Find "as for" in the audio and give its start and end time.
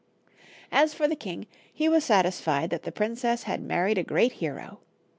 0.71-1.07